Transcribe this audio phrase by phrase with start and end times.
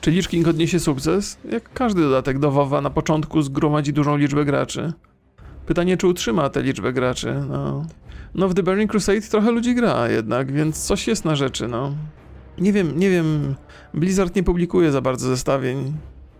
[0.00, 1.38] Czy Lich King odniesie sukces?
[1.52, 4.92] Jak każdy dodatek do WoWa na początku zgromadzi dużą liczbę graczy.
[5.66, 7.86] Pytanie, czy utrzyma tę liczbę graczy, no.
[8.34, 11.94] No w The Burning Crusade trochę ludzi gra jednak, więc coś jest na rzeczy, no.
[12.58, 13.54] Nie wiem, nie wiem,
[13.94, 15.92] Blizzard nie publikuje za bardzo zestawień,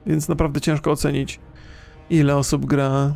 [0.06, 1.40] więc naprawdę ciężko ocenić,
[2.10, 3.14] ile osób gra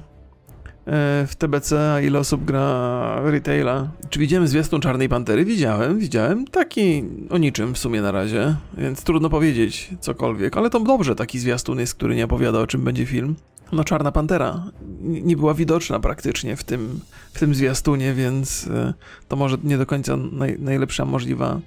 [1.26, 3.88] w TBC, a ile osób gra retaila.
[4.10, 5.44] Czy widziałem zwiastun Czarnej Pantery?
[5.44, 6.46] Widziałem, widziałem.
[6.46, 11.38] Taki o niczym w sumie na razie, więc trudno powiedzieć cokolwiek, ale to dobrze taki
[11.38, 13.36] zwiastun jest, który nie opowiada o czym będzie film.
[13.72, 14.64] No Czarna Pantera
[15.00, 17.00] nie była widoczna praktycznie w tym,
[17.32, 18.94] w tym zwiastunie, więc e,
[19.28, 21.60] to może nie do końca naj, najlepsza możliwa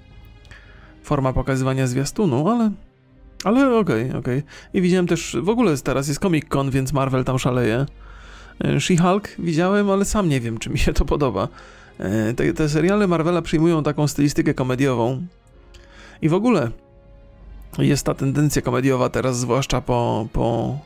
[1.02, 2.70] forma pokazywania zwiastunu, ale
[3.44, 4.42] ale okej, okej.
[4.74, 7.86] I widziałem też, w ogóle teraz jest Comic Con, więc Marvel tam szaleje.
[8.64, 11.48] E, She-Hulk widziałem, ale sam nie wiem, czy mi się to podoba.
[11.98, 15.26] E, Te, te seriale Marvela przyjmują taką stylistykę komediową.
[16.22, 16.70] I w ogóle
[17.78, 20.78] jest ta tendencja komediowa teraz, zwłaszcza po, po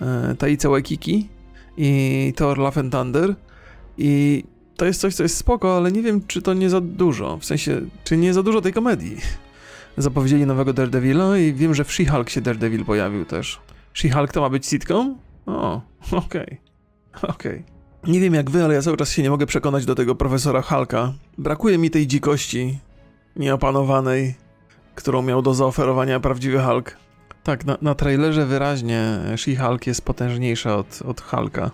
[0.00, 1.28] e, Taice Waikiki
[1.76, 3.34] i Thor Love and Thunder.
[3.98, 4.44] I
[4.76, 7.38] to jest coś, co jest spoko, ale nie wiem, czy to nie za dużo.
[7.38, 9.16] W sensie, czy nie za dużo tej komedii.
[9.96, 13.60] Zapowiedzieli nowego Daredevila i wiem, że w She-Hulk się Daredevil pojawił też.
[13.94, 15.18] She-Hulk to ma być sitcom?
[15.46, 15.80] O,
[16.26, 16.67] okej.
[17.34, 17.64] Okej.
[18.06, 20.62] Nie wiem jak wy, ale ja cały czas się nie mogę przekonać do tego profesora
[20.62, 21.12] Hulka.
[21.38, 22.78] Brakuje mi tej dzikości
[23.36, 24.34] nieopanowanej,
[24.94, 26.96] którą miał do zaoferowania prawdziwy Hulk.
[27.44, 31.70] Tak, na, na trailerze wyraźnie She-Hulk jest potężniejsza od, od Hulka.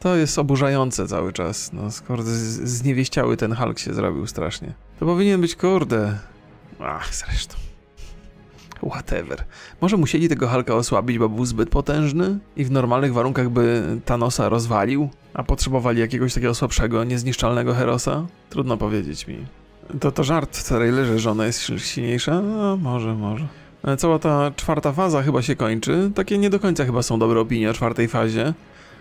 [0.00, 1.72] To jest oburzające cały czas.
[1.72, 2.28] No, skoro z-
[2.68, 4.72] zniewieściały ten Hulk się zrobił strasznie.
[4.98, 6.18] To powinien być, kurde...
[6.80, 7.54] Ach, zresztą.
[8.82, 9.44] Whatever.
[9.80, 14.48] Może musieli tego Hulka osłabić, bo był zbyt potężny i w normalnych warunkach by Thanosa
[14.48, 18.26] rozwalił, a potrzebowali jakiegoś takiego słabszego, niezniszczalnego Herosa?
[18.50, 19.36] Trudno powiedzieć mi.
[20.00, 22.40] To to żart w trailerze, że ona jest sil- silniejsza?
[22.42, 23.46] No, może, może.
[23.84, 26.10] E, Cała ta czwarta faza chyba się kończy.
[26.14, 28.54] Takie nie do końca chyba są dobre opinie o czwartej fazie.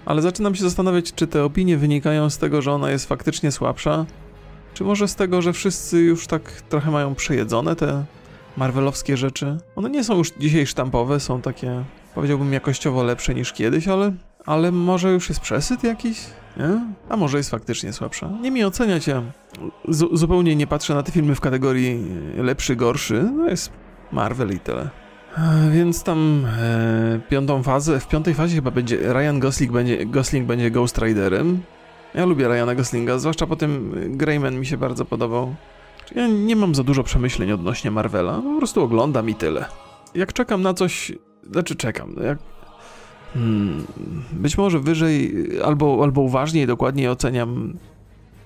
[0.06, 4.06] Ale zaczynam się zastanawiać, czy te opinie wynikają z tego, że ona jest faktycznie słabsza,
[4.74, 8.06] czy może z tego, że wszyscy już tak trochę mają przejedzone te
[8.58, 9.58] marvelowskie rzeczy.
[9.76, 11.84] One nie są już dzisiaj sztampowe, są takie,
[12.16, 14.12] powiedziałbym, jakościowo lepsze niż kiedyś, ale,
[14.46, 16.20] ale może już jest przesyt jakiś?
[16.58, 16.82] Nie?
[17.10, 18.30] A może jest faktycznie słabsza.
[18.42, 19.22] Nie mi oceniać, ja
[19.88, 22.04] zu- zupełnie nie patrzę na te filmy w kategorii
[22.40, 23.30] e, lepszy, gorszy.
[23.38, 23.72] No jest
[24.12, 24.90] Marvel i tyle.
[25.38, 30.48] E, Więc tam e, piątą fazę, w piątej fazie chyba będzie Ryan Gosling będzie, Gosling
[30.48, 31.62] będzie Ghost Riderem.
[32.16, 35.56] Ja lubię Ryana Goslinga, zwłaszcza po tym Greyman mi się bardzo podobał.
[36.16, 39.66] Ja nie mam za dużo przemyśleń odnośnie Marvela, po prostu oglądam i tyle.
[40.16, 41.12] Jak czekam na coś,
[41.52, 42.38] znaczy czekam, jak...
[43.34, 43.88] Hmm,
[44.32, 47.78] być może wyżej, albo, albo uważniej, dokładniej oceniam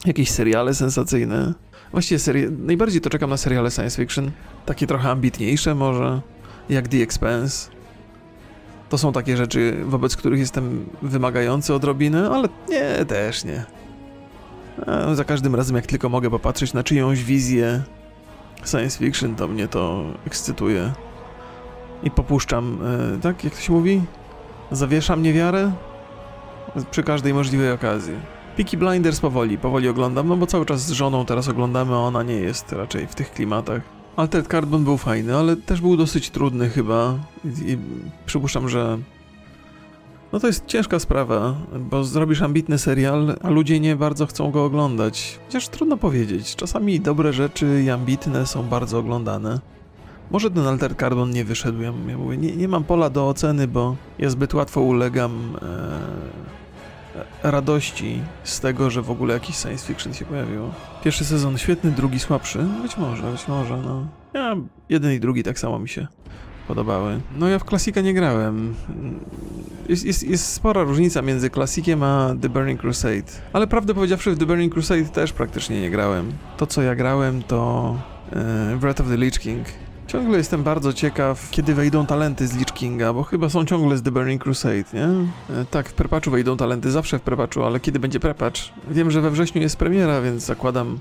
[0.05, 1.53] jakieś seriale sensacyjne.
[1.91, 4.31] Właściwie serie, najbardziej to czekam na seriale science fiction,
[4.65, 6.21] takie trochę ambitniejsze może,
[6.69, 7.71] jak The Expanse.
[8.89, 13.65] To są takie rzeczy, wobec których jestem wymagający odrobinę, ale nie, też nie.
[14.87, 17.83] A za każdym razem, jak tylko mogę popatrzeć na czyjąś wizję
[18.65, 20.93] science fiction, to mnie to ekscytuje.
[22.03, 22.79] I popuszczam,
[23.15, 24.01] e, tak jak to się mówi?
[24.71, 25.71] Zawieszam niewiarę
[26.91, 28.13] przy każdej możliwej okazji.
[28.57, 32.23] Peaky Blinders powoli, powoli oglądam, no bo cały czas z żoną teraz oglądamy, a ona
[32.23, 33.81] nie jest raczej w tych klimatach.
[34.15, 37.15] Altered Carbon był fajny, ale też był dosyć trudny chyba
[37.45, 37.77] i, i
[38.25, 38.97] przypuszczam, że
[40.33, 44.65] no to jest ciężka sprawa, bo zrobisz ambitny serial, a ludzie nie bardzo chcą go
[44.65, 45.39] oglądać.
[45.45, 49.59] Chociaż trudno powiedzieć, czasami dobre rzeczy i ambitne są bardzo oglądane.
[50.31, 53.95] Może ten Altered Carbon nie wyszedł, ja, mówię, nie, nie mam pola do oceny, bo
[54.19, 55.57] ja zbyt łatwo ulegam
[57.43, 60.69] e, radości z tego, że w ogóle jakiś science fiction się pojawiło.
[61.03, 64.07] Pierwszy sezon świetny, drugi słabszy, być może, być może, no.
[64.33, 64.55] Ja,
[64.89, 66.07] jeden i drugi tak samo mi się
[66.71, 67.19] podobały.
[67.37, 68.75] No ja w klasika nie grałem.
[69.89, 73.31] Jest, jest, jest spora różnica między klasikiem a The Burning Crusade.
[73.53, 76.31] Ale prawdę powiedziawszy, w The Burning Crusade też praktycznie nie grałem.
[76.57, 77.95] To co ja grałem to
[78.33, 79.65] e, Breath of the Lich King.
[80.07, 84.01] Ciągle jestem bardzo ciekaw, kiedy wejdą talenty z Lich Kinga, bo chyba są ciągle z
[84.01, 85.07] The Burning Crusade, nie?
[85.55, 88.73] E, tak, w prepaczu wejdą talenty, zawsze w prepaczu, ale kiedy będzie prepacz?
[88.89, 90.99] Wiem, że we wrześniu jest premiera, więc zakładam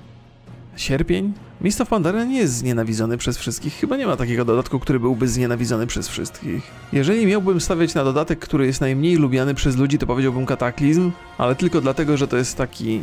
[0.76, 1.32] Sierpień?
[1.60, 3.74] Mist of Pandaria nie jest znienawidzony przez wszystkich.
[3.74, 6.62] Chyba nie ma takiego dodatku, który byłby znienawidzony przez wszystkich.
[6.92, 11.54] Jeżeli miałbym stawiać na dodatek, który jest najmniej lubiany przez ludzi, to powiedziałbym Kataklizm, ale
[11.54, 13.02] tylko dlatego, że to jest taki...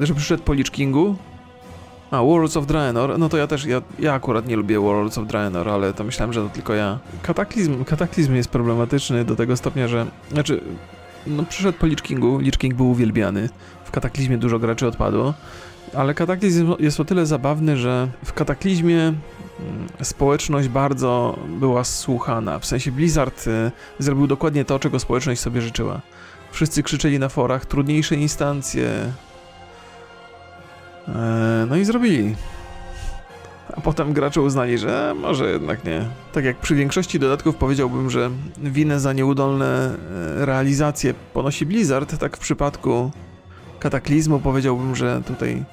[0.00, 1.16] że przyszedł po Lich Kingu.
[2.10, 5.26] A, Worlds of Draenor, no to ja też, ja, ja akurat nie lubię Worlds of
[5.26, 6.98] Draenor, ale to myślałem, że to tylko ja.
[7.22, 10.06] Kataklizm, kataklizm jest problematyczny do tego stopnia, że...
[10.32, 10.60] Znaczy,
[11.26, 13.48] no przyszedł po Lich Kingu, Lich King był uwielbiany.
[13.84, 15.34] W Kataklizmie dużo graczy odpadło.
[15.94, 19.16] Ale kataklizm jest o tyle zabawny, że w kataklizmie mm,
[20.02, 22.58] społeczność bardzo była słuchana.
[22.58, 26.00] W sensie Blizzard y, zrobił dokładnie to, czego społeczność sobie życzyła.
[26.50, 29.12] Wszyscy krzyczeli na forach, trudniejsze instancje.
[31.08, 32.34] E, no i zrobili.
[33.76, 36.04] A potem gracze uznali, że może jednak nie.
[36.32, 39.96] Tak jak przy większości dodatków powiedziałbym, że winę za nieudolne
[40.36, 43.10] e, realizacje ponosi Blizzard, tak w przypadku
[43.78, 45.64] kataklizmu powiedziałbym, że tutaj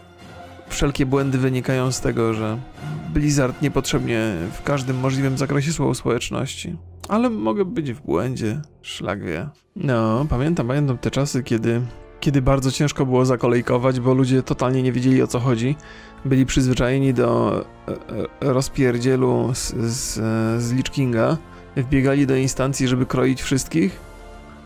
[0.67, 2.57] wszelkie błędy wynikają z tego, że
[3.13, 6.77] Blizzard niepotrzebnie w każdym możliwym zakresie słowa społeczności.
[7.09, 9.49] Ale mogę być w błędzie, szlak wie.
[9.75, 11.81] No, pamiętam, pamiętam te czasy, kiedy,
[12.19, 15.75] kiedy bardzo ciężko było zakolejkować, bo ludzie totalnie nie wiedzieli o co chodzi.
[16.25, 20.13] Byli przyzwyczajeni do e, e, rozpierdzielu z, z,
[20.63, 21.37] z Lich Kinga,
[21.75, 23.99] wbiegali do instancji, żeby kroić wszystkich,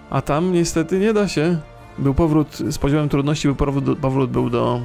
[0.10, 1.58] a tam niestety nie da się.
[2.00, 4.82] Był powrót, z poziomem trudności był powrót, powrót był do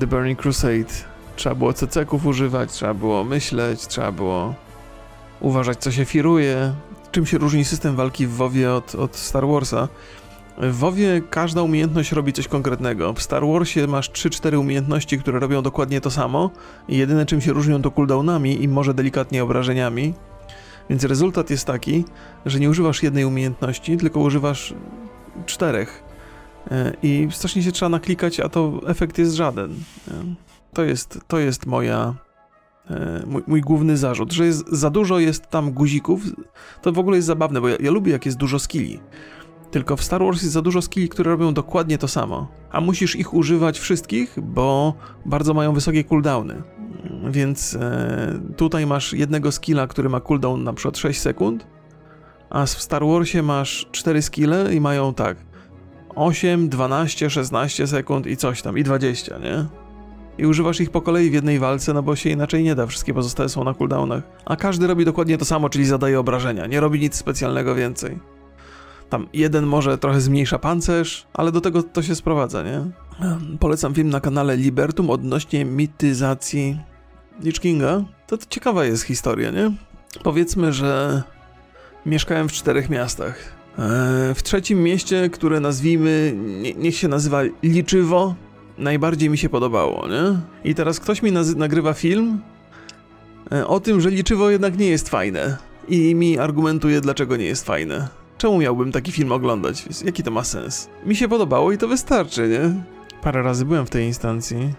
[0.00, 0.94] The Burning Crusade.
[1.36, 4.54] Trzeba było CC-ków używać, trzeba było myśleć, trzeba było
[5.40, 6.72] uważać, co się firuje.
[7.12, 9.88] Czym się różni system walki w WoWie od, od Star Warsa?
[10.58, 13.12] W WoWie każda umiejętność robi coś konkretnego.
[13.12, 16.50] W Star Warsie masz 3-4 umiejętności, które robią dokładnie to samo.
[16.88, 20.14] Jedyne czym się różnią to cooldownami i może delikatnie obrażeniami.
[20.90, 22.04] Więc rezultat jest taki,
[22.46, 24.74] że nie używasz jednej umiejętności, tylko używasz
[25.46, 26.07] czterech.
[26.70, 29.74] E, I strasznie się trzeba naklikać, a to efekt jest żaden.
[30.72, 32.14] To jest, to jest moja,
[32.90, 36.22] e, mój, mój, główny zarzut, że jest, za dużo jest tam guzików.
[36.82, 39.00] To w ogóle jest zabawne, bo ja, ja lubię jak jest dużo skilli.
[39.70, 42.48] Tylko w Star Wars jest za dużo skilli, które robią dokładnie to samo.
[42.70, 44.94] A musisz ich używać wszystkich, bo
[45.26, 46.62] bardzo mają wysokie cooldowny.
[47.30, 51.66] Więc e, tutaj masz jednego skilla, który ma cooldown na przykład 6 sekund,
[52.50, 55.47] a w Star Warsie masz 4 skille i mają tak
[56.18, 59.66] 8, 12, 16 sekund i coś tam, i 20, nie?
[60.38, 63.14] I używasz ich po kolei w jednej walce, no bo się inaczej nie da, wszystkie
[63.14, 64.22] pozostałe są na cooldownach.
[64.44, 68.18] A każdy robi dokładnie to samo, czyli zadaje obrażenia, nie robi nic specjalnego więcej.
[69.10, 72.84] Tam jeden może trochę zmniejsza pancerz, ale do tego to się sprowadza, nie?
[73.60, 76.78] Polecam film na kanale Libertum odnośnie mityzacji
[77.42, 78.04] Lich Kinga.
[78.26, 79.72] To, to ciekawa jest historia, nie?
[80.22, 81.22] Powiedzmy, że
[82.06, 83.57] mieszkałem w czterech miastach.
[83.78, 88.34] E, w trzecim mieście, które nazwijmy, nie, niech się nazywa Liczywo,
[88.78, 90.40] najbardziej mi się podobało, nie?
[90.70, 92.40] I teraz ktoś mi nagrywa film
[93.52, 95.56] e, o tym, że Liczywo jednak nie jest fajne
[95.88, 98.08] i mi argumentuje, dlaczego nie jest fajne.
[98.38, 99.84] Czemu miałbym taki film oglądać?
[100.04, 100.88] Jaki to ma sens?
[101.06, 102.82] Mi się podobało i to wystarczy, nie?
[103.22, 104.74] Parę razy byłem w tej instancji,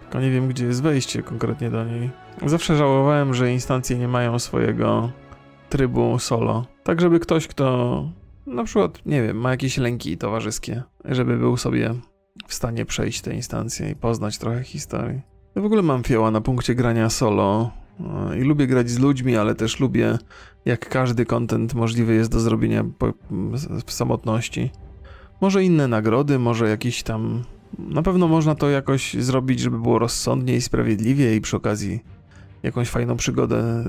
[0.00, 2.10] tylko nie wiem, gdzie jest wejście konkretnie do niej.
[2.46, 5.10] Zawsze żałowałem, że instancje nie mają swojego
[5.68, 6.66] trybu solo.
[6.84, 8.08] Tak, żeby ktoś, kto
[8.48, 11.94] na przykład, nie wiem, ma jakieś lęki towarzyskie, żeby był sobie
[12.46, 15.20] w stanie przejść te instancje i poznać trochę historii.
[15.54, 17.70] Ja w ogóle mam fioła na punkcie grania solo
[18.38, 20.18] i lubię grać z ludźmi, ale też lubię,
[20.64, 22.84] jak każdy content możliwy jest do zrobienia
[23.86, 24.70] w samotności.
[25.40, 27.44] Może inne nagrody, może jakiś tam.
[27.78, 32.00] Na pewno można to jakoś zrobić, żeby było rozsądnie i sprawiedliwie, i przy okazji
[32.62, 33.84] jakąś fajną przygodę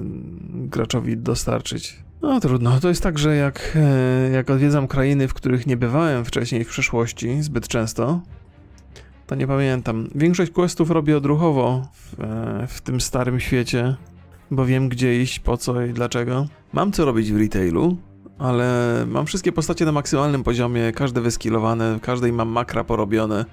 [0.54, 2.04] graczowi dostarczyć.
[2.22, 6.26] No trudno, to jest tak, że jak, e, jak odwiedzam krainy, w których nie bywałem
[6.26, 8.22] wcześniej w przeszłości zbyt często,
[9.28, 10.08] to nie pamiętam.
[10.16, 13.96] Większość questów robię odruchowo w, e, w tym starym świecie,
[14.52, 16.48] bo wiem gdzie iść, po co i dlaczego.
[16.74, 17.98] Mam co robić w retailu,
[18.40, 23.46] ale mam wszystkie postacie na maksymalnym poziomie, każde wyskillowane, każdej mam makra porobione.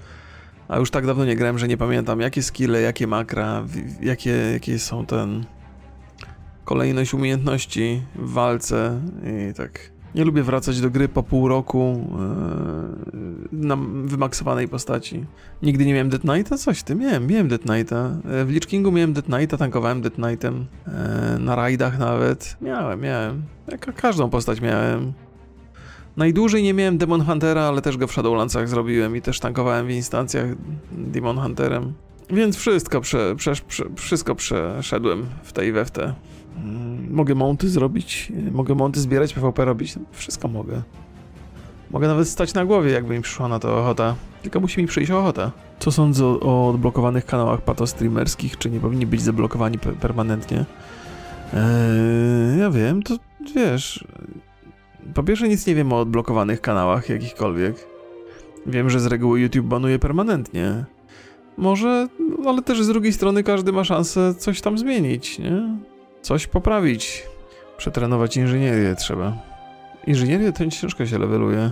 [0.69, 3.65] A już tak dawno nie grałem, że nie pamiętam jakie skille, jakie makra,
[4.01, 5.45] jakie, jakie są ten
[6.67, 9.01] kolejność umiejętności w walce
[9.51, 9.91] i tak.
[10.15, 12.11] Nie lubię wracać do gry po pół roku
[13.53, 15.25] yy, na wymaksowanej postaci.
[15.63, 16.59] Nigdy nie miałem Death Knighta?
[16.59, 18.17] Coś ty miałem, miałem Death Knighta.
[18.25, 20.67] E, w Lich Kingu miałem Death Knighta, tankowałem Death Knightem.
[20.87, 20.93] Yy,
[21.39, 22.57] na rajdach nawet.
[22.61, 23.43] Miałem, miałem.
[23.69, 25.13] Jak każdą postać miałem.
[26.17, 29.91] Najdłużej nie miałem Demon Huntera, ale też go w Shadowlandsach zrobiłem i też tankowałem w
[29.91, 30.47] instancjach
[30.93, 31.93] Demon Hunterem.
[32.31, 36.03] Więc wszystko, prze, prze, prze, wszystko przeszedłem w tej we w te.
[36.03, 36.15] Mm,
[37.11, 40.83] mogę monty zrobić, mogę monty zbierać, PvP robić, wszystko mogę.
[41.91, 44.15] Mogę nawet stać na głowie, jakby mi przyszła na to ochota.
[44.43, 45.53] Tylko musi mi przyjść ochota.
[45.79, 48.59] Co sądzę o, o odblokowanych kanałach patostreamerskich?
[48.59, 50.65] Czy nie powinni być zablokowani pe permanentnie?
[51.55, 53.17] Eee, ja wiem, to
[53.55, 54.05] wiesz...
[55.15, 57.87] Po pierwsze nic nie wiem o odblokowanych kanałach jakichkolwiek.
[58.67, 60.85] Wiem, że z reguły YouTube banuje permanentnie.
[61.57, 62.09] Może,
[62.47, 65.79] ale też z drugiej strony każdy ma szansę coś tam zmienić, nie?
[66.27, 67.23] Coś poprawić.
[67.77, 69.33] Przetrenować inżynierię trzeba.
[70.07, 71.71] Inżynierię to ciężko się leveluje.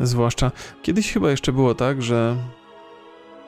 [0.00, 0.50] Zwłaszcza
[0.82, 2.36] kiedyś chyba jeszcze było tak, że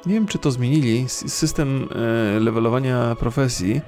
[0.07, 1.89] nie wiem czy to zmienili, system
[2.37, 3.81] e, levelowania profesji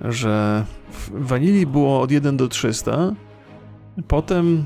[0.00, 3.12] że w Vanilli było od 1 do 300,
[4.08, 4.64] potem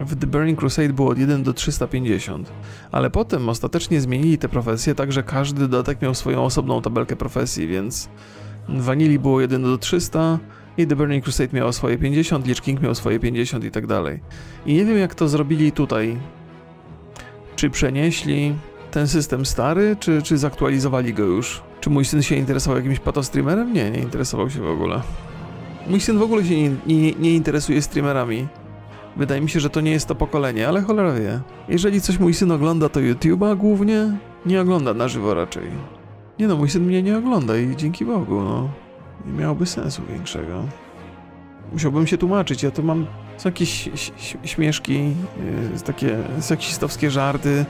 [0.00, 2.52] w The Burning Crusade było od 1 do 350,
[2.92, 7.66] ale potem ostatecznie zmienili te profesje tak, że każdy dodatek miał swoją osobną tabelkę profesji,
[7.66, 8.08] więc
[8.68, 10.38] Vanilli było 1 do 300
[10.78, 14.20] i The Burning Crusade miało swoje 50, Lich King miał swoje 50 i tak dalej.
[14.66, 16.18] I nie wiem jak to zrobili tutaj.
[17.56, 18.54] Czy przenieśli
[18.90, 21.62] ten system stary, czy, czy zaktualizowali go już?
[21.80, 23.72] Czy mój syn się interesował jakimś patostreamerem?
[23.72, 25.02] Nie, nie interesował się w ogóle.
[25.86, 28.48] Mój syn w ogóle się nie, nie, nie interesuje streamerami.
[29.16, 31.40] Wydaje mi się, że to nie jest to pokolenie, ale cholera wie.
[31.68, 34.18] Jeżeli coś mój syn ogląda, to YouTube'a głównie.
[34.46, 35.97] Nie ogląda na żywo raczej.
[36.38, 38.68] Nie no, mój syn mnie nie ogląda i dzięki Bogu, no.
[39.26, 40.62] Nie miałoby sensu większego.
[41.72, 43.06] Musiałbym się tłumaczyć, ja to mam...
[43.36, 43.90] Są jakieś
[44.44, 47.64] śmieszki, yy, takie seksistowskie żarty.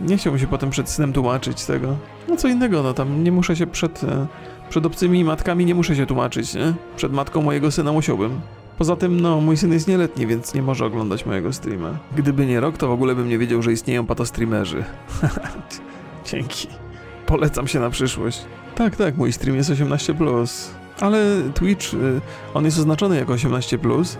[0.00, 1.96] Nie chciałbym się potem przed synem tłumaczyć tego.
[2.28, 4.04] No co innego, no tam nie muszę się przed...
[4.04, 4.26] e,
[4.70, 6.74] Przed obcymi matkami nie muszę się tłumaczyć, nie?
[6.96, 8.40] Przed matką mojego syna musiałbym.
[8.78, 11.98] Poza tym, no, mój syn jest nieletni, więc nie może oglądać mojego streama.
[12.16, 14.84] Gdyby nie rok, to w ogóle bym nie wiedział, że istnieją patostreamerzy.
[16.30, 16.68] Dzięki.
[17.28, 18.44] Polecam się na przyszłość.
[18.74, 20.70] Tak, tak, mój stream jest 18+.
[21.00, 22.20] Ale Twitch, y,
[22.54, 24.16] on jest oznaczony jako 18+,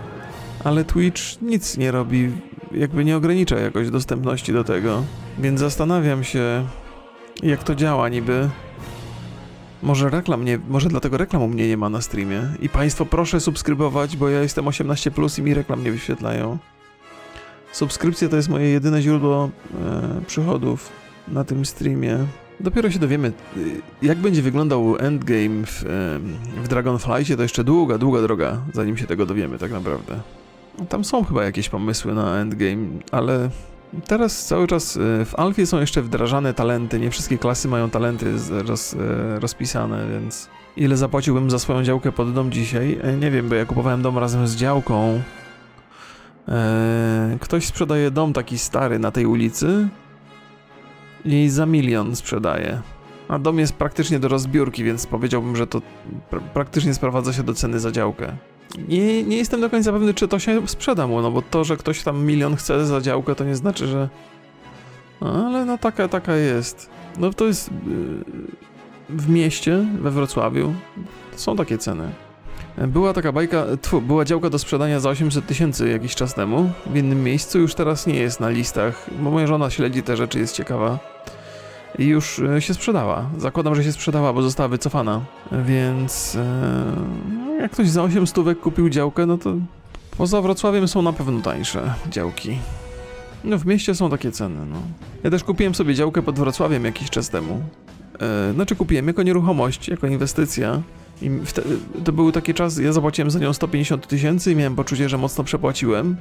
[0.63, 2.31] ale Twitch nic nie robi,
[2.71, 5.03] jakby nie ogranicza jakoś dostępności do tego.
[5.39, 6.65] Więc zastanawiam się,
[7.43, 8.49] jak to działa niby.
[9.83, 12.41] Może reklam nie, może dlatego reklam u mnie nie ma na streamie.
[12.61, 16.57] I Państwo proszę subskrybować, bo ja jestem 18 plus i mi reklam nie wyświetlają.
[17.71, 19.49] Subskrypcja to jest moje jedyne źródło
[19.81, 20.89] e, przychodów
[21.27, 22.25] na tym streamie.
[22.59, 25.83] Dopiero się dowiemy, y, jak będzie wyglądał endgame w,
[26.63, 30.19] w Dragonflightie, to jeszcze długa, długa droga, zanim się tego dowiemy tak naprawdę.
[30.79, 33.49] No, Tam są chyba jakieś pomysły na endgame, ale
[34.07, 38.25] Teraz cały czas e, w Alfie są jeszcze wdrażane talenty, nie wszystkie klasy mają talenty
[38.49, 42.99] roz, e, rozpisane, więc ile zapłaciłbym za swoją działkę pod dom dzisiaj?
[43.03, 45.21] E, Nie wiem, bo ja kupowałem dom razem z działką.
[46.47, 49.87] E, Ktoś sprzedaje dom taki stary na tej ulicy
[51.25, 52.81] i za milion sprzedaje.
[53.27, 55.81] A dom jest praktycznie do rozbiórki, więc powiedziałbym, że to
[56.31, 58.31] pr- praktycznie sprowadza się do ceny za działkę.
[58.87, 61.77] Nie, nie jestem do końca pewny, czy to się sprzeda mu, no bo to, że
[61.77, 64.09] ktoś tam milion chce za działkę, to nie znaczy, że...
[65.21, 66.89] Ale no taka, taka jest.
[67.19, 67.69] No to jest...
[67.87, 70.73] yy, W mieście, we Wrocławiu,
[71.35, 72.09] są takie ceny.
[72.87, 76.97] Była taka bajka, tfu, była działka do sprzedania za 800 tysięcy jakiś czas temu, w
[76.97, 80.55] innym miejscu, już teraz nie jest na listach, bo moja żona śledzi te rzeczy, jest
[80.55, 80.99] ciekawa.
[81.99, 83.29] I już e, się sprzedała.
[83.37, 85.21] Zakładam, że się sprzedała, bo została wycofana.
[85.51, 86.45] Więc e,
[87.45, 89.53] no, jak ktoś za 8 stówek kupił działkę, no to
[90.17, 92.57] poza Wrocławiem są na pewno tańsze działki.
[93.43, 94.77] No w mieście są takie ceny, no.
[95.23, 97.61] Ja też kupiłem sobie działkę pod Wrocławiem jakiś czas temu.
[98.21, 100.81] E, znaczy kupiłem jako nieruchomość, jako inwestycja.
[101.21, 101.29] I
[102.03, 105.43] to był taki czas, ja zapłaciłem za nią 150 tysięcy i miałem poczucie, że mocno
[105.43, 106.15] przepłaciłem.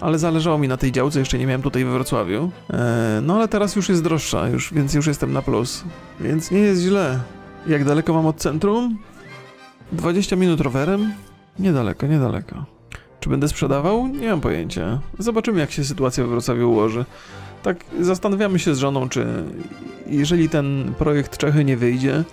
[0.00, 2.50] Ale zależało mi na tej działce, jeszcze nie miałem tutaj we Wrocławiu.
[2.70, 5.84] E, no ale teraz już jest droższa, już, więc już jestem na plus.
[6.20, 7.20] Więc nie jest źle.
[7.66, 8.98] Jak daleko mam od centrum?
[9.92, 11.12] 20 minut rowerem?
[11.58, 12.64] Niedaleko, niedaleko.
[13.20, 14.06] Czy będę sprzedawał?
[14.06, 15.00] Nie mam pojęcia.
[15.18, 17.04] Zobaczymy, jak się sytuacja we Wrocławiu ułoży.
[17.62, 19.26] Tak, zastanawiamy się z żoną, czy
[20.06, 22.24] jeżeli ten projekt Czechy nie wyjdzie,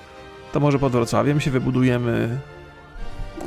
[0.52, 2.40] to może pod Wrocławiem się wybudujemy.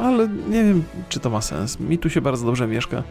[0.01, 1.81] Ale nie wiem, czy to ma sens.
[1.81, 3.03] Mi tu się bardzo dobrze mieszka.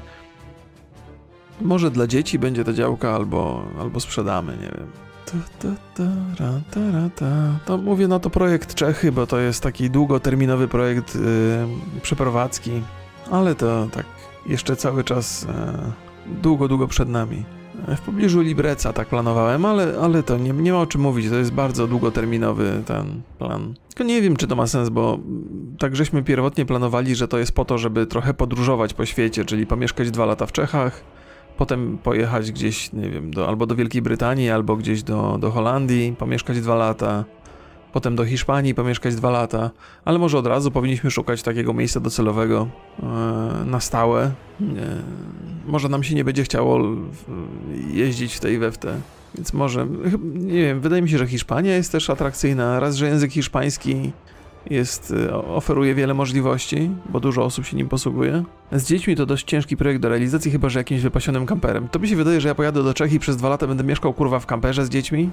[1.61, 4.87] Może dla dzieci będzie ta działka, albo, albo sprzedamy, nie wiem.
[5.25, 6.03] Ta, ta, ta,
[6.43, 7.59] ra, ta, ra, ta.
[7.65, 11.21] To mówię na to projekt Czechy, bo to jest taki długoterminowy projekt yy,
[12.01, 12.71] przeprowadzki,
[13.31, 14.05] ale to tak
[14.45, 15.43] jeszcze cały czas
[16.27, 17.43] yy, długo, długo przed nami.
[17.97, 21.35] W pobliżu Libreca tak planowałem, ale, ale to nie, nie ma o czym mówić, to
[21.35, 23.73] jest bardzo długoterminowy ten plan.
[23.89, 25.19] Tylko nie wiem, czy to ma sens, bo
[25.79, 29.65] tak żeśmy pierwotnie planowali, że to jest po to, żeby trochę podróżować po świecie, czyli
[29.65, 31.03] pomieszkać dwa lata w Czechach,
[31.57, 36.15] potem pojechać gdzieś, nie wiem, do, albo do Wielkiej Brytanii, albo gdzieś do, do Holandii,
[36.17, 37.25] pomieszkać dwa lata,
[37.93, 39.71] potem do Hiszpanii, pomieszkać dwa lata,
[40.05, 42.67] ale może od razu powinniśmy szukać takiego miejsca docelowego
[42.99, 43.05] e,
[43.65, 44.31] na stałe.
[45.67, 46.79] Może nam się nie będzie chciało
[47.91, 48.95] jeździć w tej we w te.
[49.35, 49.87] Więc może,
[50.33, 52.79] nie wiem, wydaje mi się, że Hiszpania jest też atrakcyjna.
[52.79, 54.11] Raz, że język hiszpański
[54.69, 58.43] jest, e, oferuje wiele możliwości, bo dużo osób się nim posługuje.
[58.71, 61.87] Z dziećmi to dość ciężki projekt do realizacji, chyba że jakimś wypasionym kamperem.
[61.87, 64.13] To mi się wydaje, że ja pojadę do Czech i przez dwa lata będę mieszkał
[64.13, 65.29] kurwa w kamperze z dziećmi?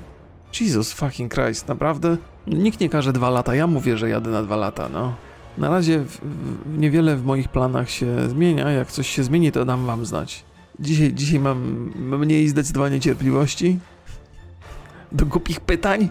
[0.61, 2.17] Jesus fucking Christ, naprawdę?
[2.47, 5.15] Nikt nie każe dwa lata, ja mówię, że jadę na dwa lata, no.
[5.59, 9.65] Na razie w, w, niewiele w moich planach się zmienia, jak coś się zmieni, to
[9.65, 10.45] dam wam znać.
[10.81, 11.59] Dzisiaj, dzisiaj mam
[11.97, 13.79] mniej zdecydowanie cierpliwości
[15.13, 16.09] do głupich pytań,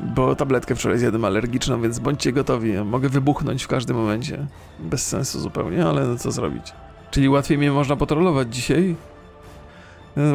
[0.00, 2.72] Bo tabletkę wczoraj zjadłem alergiczną, więc bądźcie gotowi.
[2.72, 4.46] Mogę wybuchnąć w każdym momencie.
[4.78, 6.72] Bez sensu zupełnie, ale no co zrobić.
[7.10, 8.96] Czyli łatwiej mnie można potrolować dzisiaj?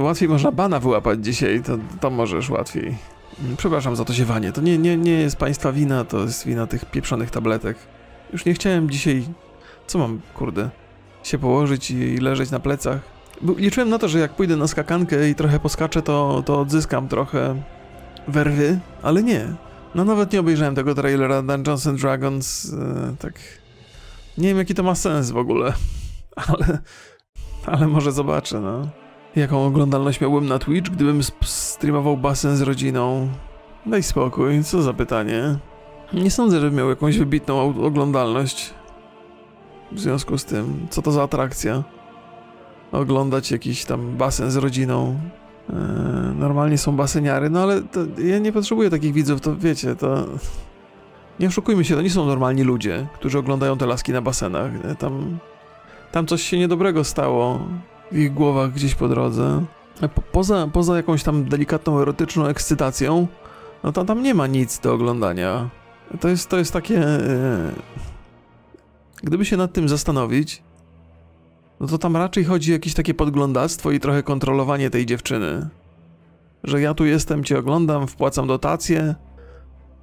[0.02, 2.98] Łatwiej można bana wyłapać dzisiaj, to, to możesz łatwiej.
[3.44, 4.52] Mm, Przepraszam za to ziewanie.
[4.52, 7.78] To nie, nie, nie jest państwa wina, to jest wina tych pieprzonych tabletek.
[8.34, 9.24] Już nie chciałem dzisiaj.
[9.88, 10.70] Co mam, kurde?
[11.24, 13.00] Się położyć i leżeć na plecach.
[13.58, 17.62] Liczyłem na to, że jak pójdę na skakankę i trochę poskaczę, to, to odzyskam trochę
[18.28, 19.48] werwy, ale nie.
[19.96, 22.74] No nawet nie obejrzałem tego trailera Dungeons and Dragons.
[22.74, 23.34] e, tak.
[24.38, 25.74] Nie wiem, jaki to ma sens w ogóle.
[26.48, 26.80] Ale.
[27.66, 28.88] Ale może zobaczę, no.
[29.36, 33.30] Jaką oglądalność miałbym na Twitch, gdybym streamował basen z rodziną?
[33.86, 35.56] Daj spokój, co za pytanie.
[36.14, 38.74] Nie sądzę, żeby miał jakąś wybitną oglądalność.
[39.92, 41.84] W związku z tym, co to za atrakcja?
[42.92, 45.20] Oglądać jakiś tam basen z rodziną.
[45.70, 45.76] Eee,
[46.36, 47.82] normalnie są baseniary, no ale
[48.18, 50.26] ja nie potrzebuję takich widzów, to wiecie, to...
[51.40, 54.72] Nie oszukujmy się, to nie są normalni ludzie, którzy oglądają te laski na basenach.
[54.86, 55.40] E, Tam,
[56.12, 57.60] tam coś się niedobrego stało
[58.12, 59.66] w ich głowach gdzieś po drodze.
[60.02, 63.28] E, Po, poza, poza jakąś tam delikatną, erotyczną ekscytacją,
[63.84, 65.70] no to tam nie ma nic do oglądania.
[66.20, 67.00] To jest, to jest takie...
[67.04, 67.72] e,
[69.24, 70.64] Gdyby się nad tym zastanowić,
[71.80, 75.70] no to tam raczej chodzi o jakieś takie podglądactwo i trochę kontrolowanie tej dziewczyny.
[76.64, 79.16] Że ja tu jestem, cię oglądam, wpłacam dotacje,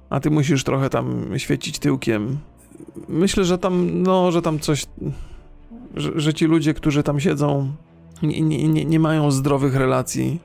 [0.09, 2.37] a ty musisz trochę tam świecić tyłkiem.
[3.09, 4.85] Myślę, że tam, no, że tam coś,
[5.95, 7.71] że, że ci ludzie, którzy tam siedzą,
[8.21, 10.39] nie, nie, nie, mają zdrowych relacji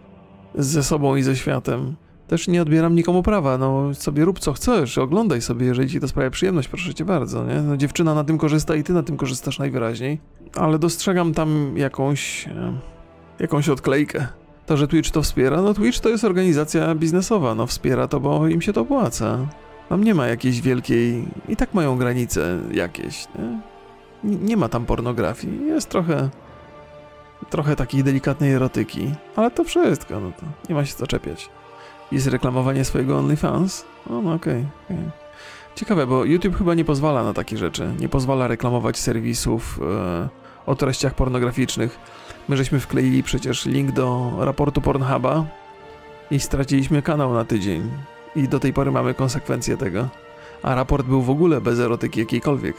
[0.54, 1.94] ze sobą i ze światem.
[2.28, 6.08] Też nie odbieram nikomu prawa, no sobie rób co chcesz, oglądaj sobie, jeżeli ci to
[6.08, 7.60] sprawia przyjemność, proszę cię bardzo, nie?
[7.62, 10.20] No, dziewczyna na tym korzysta i ty na tym korzystasz najwyraźniej,
[10.56, 12.72] ale dostrzegam tam jakąś, e,
[13.40, 14.26] jakąś odklejkę.
[14.66, 18.48] To, że Twitch to wspiera, no Twitch to jest organizacja biznesowa, no wspiera to, bo
[18.48, 19.38] im się to opłaca.
[19.88, 23.26] Tam nie ma jakiejś wielkiej, i tak mają granice jakieś?
[24.24, 26.30] Nie- Nie ma tam pornografii, jest trochę,
[27.50, 31.50] trochę takiej delikatnej erotyki, ale to wszystko, no to nie ma się co czepiać
[32.12, 33.84] jest reklamowanie swojego OnlyFans?
[34.10, 34.64] O, no okej.
[34.84, 34.98] okej.
[35.74, 37.90] Ciekawe, bo YouTube chyba nie pozwala na takie rzeczy.
[37.98, 40.28] Nie pozwala reklamować serwisów e,
[40.66, 41.98] o treściach pornograficznych.
[42.48, 45.44] My żeśmy wkleili przecież link do raportu Pornhuba
[46.30, 47.90] i straciliśmy kanał na tydzień.
[48.36, 50.08] I do tej pory mamy konsekwencje tego.
[50.62, 52.76] A raport był w ogóle bez erotyki jakiejkolwiek.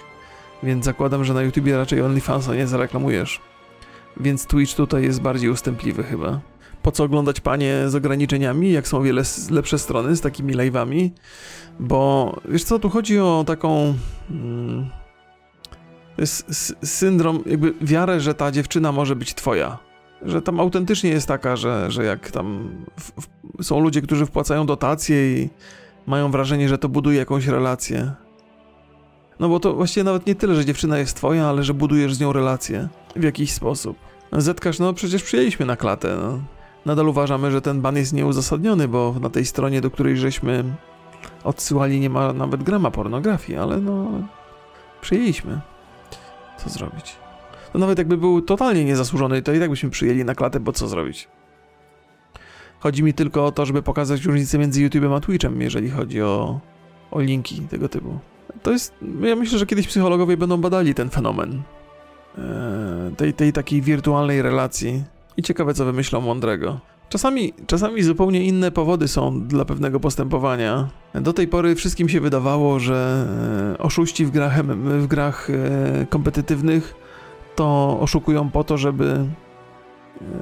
[0.63, 3.41] Więc zakładam, że na YouTubie raczej OnlyFansa nie zareklamujesz.
[4.19, 6.41] Więc Twitch tutaj jest bardziej ustępliwy chyba
[6.85, 11.09] po co oglądać panie z ograniczeniami, jak są wiele lepsze strony z takimi live'ami,
[11.79, 13.93] bo wiesz co, tu chodzi o taką
[14.31, 14.89] mm,
[16.83, 19.77] syndrom, jakby wiarę, że ta dziewczyna może być twoja.
[20.21, 24.65] Że tam autentycznie jest taka, że, że jak tam w, w, są ludzie, którzy wpłacają
[24.65, 25.49] dotacje i
[26.07, 28.11] mają wrażenie, że to buduje jakąś relację.
[29.39, 32.19] No bo to właściwie nawet nie tyle, że dziewczyna jest twoja, ale że budujesz z
[32.19, 33.97] nią relację w jakiś sposób.
[34.31, 36.39] Zetkasz, no przecież przyjęliśmy na klatę, no.
[36.85, 40.63] Nadal uważamy, że ten ban jest nieuzasadniony, bo na tej stronie, do której żeśmy
[41.43, 44.07] odsyłali, nie ma nawet grama pornografii, ale no.
[45.01, 45.61] Przyjęliśmy.
[46.57, 47.15] Co zrobić?
[47.73, 50.87] To nawet jakby był totalnie niezasłużony, to i tak byśmy przyjęli na klatę, bo co
[50.87, 51.27] zrobić?
[52.79, 56.59] Chodzi mi tylko o to, żeby pokazać różnicę między YouTube'em a Twitchem, jeżeli chodzi o,
[57.11, 58.19] o linki tego typu.
[58.63, 58.93] To jest.
[59.21, 61.61] Ja myślę, że kiedyś psychologowie będą badali ten fenomen.
[62.37, 65.03] e, tej, tej takiej wirtualnej relacji
[65.37, 66.79] i ciekawe, co wymyślą mądrego.
[67.09, 70.89] Czasami, czasami zupełnie inne powody są dla pewnego postępowania.
[71.13, 73.27] Do tej pory wszystkim się wydawało, że
[73.73, 76.95] e, oszuści w grach, w grach e, kompetytywnych
[77.55, 79.25] to oszukują po to, żeby,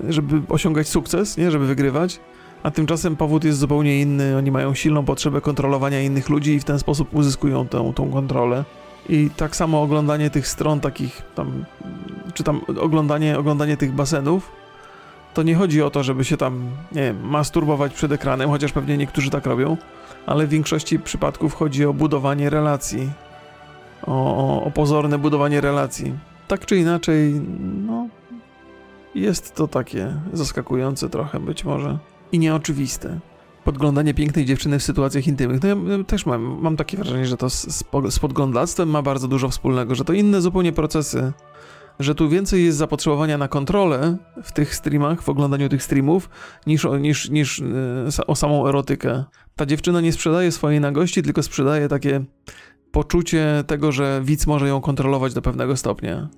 [0.09, 1.51] żeby osiągać sukces, nie?
[1.51, 2.19] żeby wygrywać.
[2.63, 4.37] A tymczasem powód jest zupełnie inny.
[4.37, 8.63] Oni mają silną potrzebę kontrolowania innych ludzi i w ten sposób uzyskują tę, tą kontrolę.
[9.09, 11.65] I tak samo oglądanie tych stron takich tam,
[12.33, 14.51] czy tam oglądanie, oglądanie tych basenów,
[15.33, 18.97] to nie chodzi o to, żeby się tam, nie wiem, masturbować przed ekranem, chociaż pewnie
[18.97, 19.77] niektórzy tak robią,
[20.25, 23.09] ale w większości przypadków chodzi o budowanie relacji.
[24.07, 26.13] O, o, o pozorne budowanie relacji.
[26.47, 27.41] Tak czy inaczej,
[27.87, 28.07] no,
[29.15, 31.97] jest to takie zaskakujące trochę być może
[32.33, 33.19] i nieoczywiste.
[33.63, 35.61] Podglądanie pięknej dziewczyny w sytuacjach intymnych.
[35.63, 39.01] No ja też mam, mam takie wrażenie, że to z, z po- z podglądactwem ma
[39.01, 41.33] bardzo dużo wspólnego, że to inne zupełnie procesy
[41.99, 46.29] że tu więcej jest zapotrzebowania na kontrolę w tych streamach, w oglądaniu tych streamów,
[46.67, 47.59] niż, niż, niż
[48.19, 49.23] e, o samą erotykę.
[49.55, 52.23] Ta dziewczyna nie sprzedaje swojej nagości, tylko sprzedaje takie
[52.91, 56.29] poczucie tego, że widz może ją kontrolować do pewnego stopnia.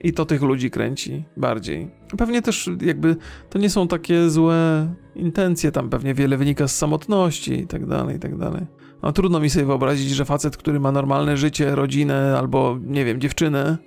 [0.00, 1.90] I to tych ludzi kręci bardziej.
[2.18, 3.16] Pewnie też jakby
[3.50, 8.16] to nie są takie złe intencje, tam pewnie wiele wynika z samotności i tak dalej,
[8.16, 8.66] i tak dalej.
[9.02, 13.20] No trudno mi sobie wyobrazić, że facet, który ma normalne życie, rodzinę albo, nie wiem,
[13.20, 13.78] dziewczynę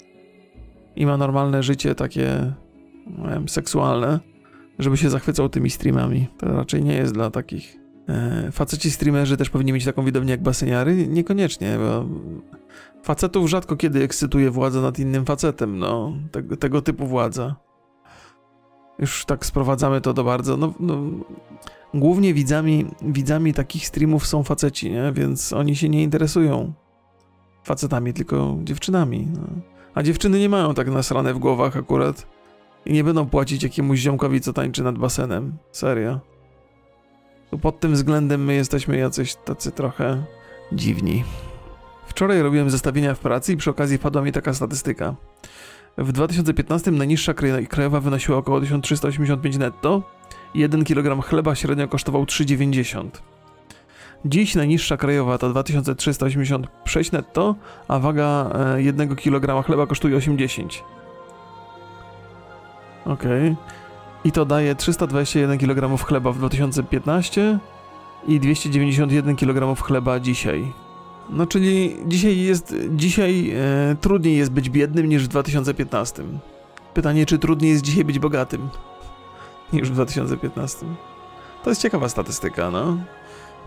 [0.95, 2.53] i ma normalne życie takie,
[3.17, 4.19] nie wiem, seksualne,
[4.79, 6.27] żeby się zachwycał tymi streamami.
[6.37, 7.77] To raczej nie jest dla takich.
[8.09, 11.07] E, faceci streamerzy też powinni mieć taką widownię jak baseniary?
[11.07, 12.05] Niekoniecznie, bo
[13.03, 17.55] facetów rzadko kiedy ekscytuje władza nad innym facetem, no, tego, tego typu władza.
[18.99, 20.97] Już tak sprowadzamy to do bardzo, no, no
[21.93, 25.11] głównie widzami, widzami takich streamów są faceci, nie?
[25.11, 26.73] Więc oni się nie interesują
[27.63, 29.41] facetami, tylko dziewczynami, no.
[29.95, 32.27] A dziewczyny nie mają tak nasrane w głowach akurat
[32.85, 35.57] i nie będą płacić jakiemuś ziomkowi, co tańczy nad basenem.
[35.71, 36.19] Serio.
[37.61, 40.23] Pod tym względem my jesteśmy jacyś tacy trochę
[40.73, 41.23] dziwni.
[42.11, 45.15] Wczoraj robiłem zestawienia w pracy i przy okazji wpadła mi taka statystyka.
[45.97, 47.33] W 2015 najniższa
[47.69, 50.01] krajowa wynosiła około 1385 netto,
[50.53, 53.09] 1 kg chleba średnio kosztował 3,90.
[54.25, 57.55] Dziś najniższa krajowa to 2386 netto,
[57.87, 60.83] a waga 1 kg chleba kosztuje 80.
[63.05, 63.51] Okej.
[63.51, 63.55] Okay.
[64.23, 67.59] I to daje 321 kg chleba w 2015
[68.27, 70.73] i 291 kg chleba dzisiaj.
[71.29, 76.23] No czyli dzisiaj jest, dzisiaj e, trudniej jest być biednym niż w 2015.
[76.93, 78.69] Pytanie, czy trudniej jest dzisiaj być bogatym
[79.73, 80.85] niż w 2015?
[81.63, 82.97] To jest ciekawa statystyka, no.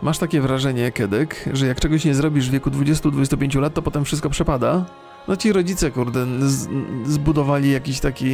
[0.03, 4.05] Masz takie wrażenie, Kedek, że jak czegoś nie zrobisz w wieku 20-25 lat, to potem
[4.05, 4.85] wszystko przepada?
[5.29, 6.27] No ci rodzice, kurde,
[7.05, 8.33] zbudowali jakiś taki...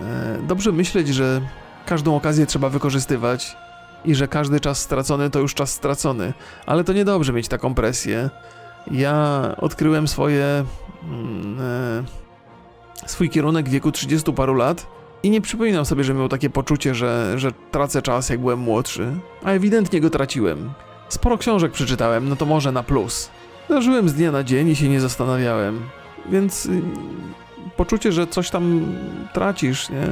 [0.00, 1.40] E, dobrze myśleć, że
[1.86, 3.56] każdą okazję trzeba wykorzystywać
[4.04, 6.32] i że każdy czas stracony to już czas stracony.
[6.66, 8.30] Ale to niedobrze mieć taką presję.
[8.90, 10.64] Ja odkryłem swoje...
[11.04, 12.22] Mm, e,
[13.08, 14.86] swój kierunek w wieku 30 paru lat
[15.22, 19.12] i nie przypominam sobie, że miał takie poczucie, że, że tracę czas jak byłem młodszy.
[19.44, 20.70] A ewidentnie go traciłem.
[21.08, 23.30] Sporo książek przeczytałem, no to może na plus.
[23.78, 25.80] Żyłem z dnia na dzień i się nie zastanawiałem.
[26.30, 26.82] Więc y,
[27.76, 28.94] poczucie, że coś tam
[29.32, 30.06] tracisz, nie?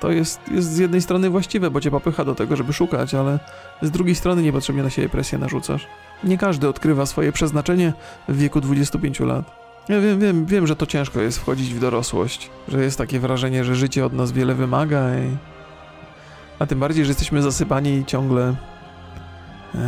[0.00, 3.38] To jest, jest z jednej strony właściwe, bo cię popycha do tego, żeby szukać, ale
[3.82, 5.86] z drugiej strony niepotrzebnie na siebie presję narzucasz.
[6.24, 7.92] Nie każdy odkrywa swoje przeznaczenie
[8.28, 9.66] w wieku 25 lat.
[9.88, 13.64] Ja wiem, wiem, wiem, że to ciężko jest wchodzić w dorosłość, że jest takie wrażenie,
[13.64, 15.36] że życie od nas wiele wymaga i...
[16.58, 18.54] A tym bardziej, że jesteśmy zasypani ciągle
[19.74, 19.78] e,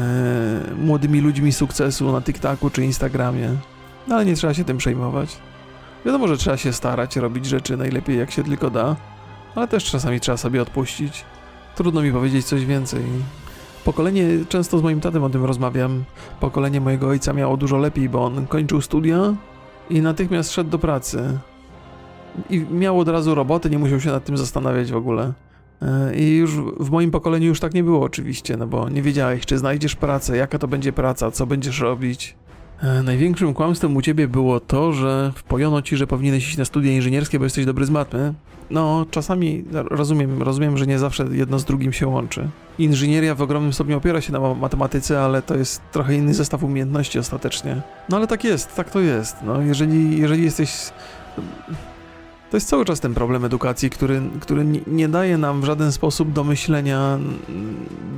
[0.76, 3.50] młodymi ludźmi sukcesu na TikToku czy Instagramie.
[4.10, 5.36] Ale nie trzeba się tym przejmować.
[6.04, 8.96] Wiadomo, że trzeba się starać, robić rzeczy najlepiej jak się tylko da,
[9.54, 11.24] ale też czasami trzeba sobie odpuścić.
[11.74, 13.02] Trudno mi powiedzieć coś więcej.
[13.84, 16.04] Pokolenie, często z moim tatem o tym rozmawiam,
[16.40, 19.34] pokolenie mojego ojca miało dużo lepiej, bo on kończył studia
[19.90, 21.38] i natychmiast szedł do pracy.
[22.50, 25.32] I miał od razu robotę, nie musiał się nad tym zastanawiać w ogóle.
[25.82, 29.46] E, I już w moim pokoleniu już tak nie było oczywiście, no bo nie wiedziałeś,
[29.46, 32.37] czy znajdziesz pracę, jaka to będzie praca, co będziesz robić.
[32.82, 36.92] E, największym kłamstwem u ciebie było to, że wpojono ci, że powinieneś iść na studia
[36.92, 38.34] inżynierskie, bo jesteś dobry z matmy.
[38.70, 42.48] No, czasami rozumiem, rozumiem, że nie zawsze jedno z drugim się łączy.
[42.78, 47.18] Inżynieria w ogromnym stopniu opiera się na matematyce, ale to jest trochę inny zestaw umiejętności
[47.18, 47.82] ostatecznie.
[48.08, 49.36] No ale tak jest, tak to jest.
[49.42, 50.92] No, jeżeli, jeżeli jesteś.
[52.50, 56.32] To jest cały czas ten problem edukacji, który, który nie daje nam w żaden sposób
[56.32, 57.18] do myślenia,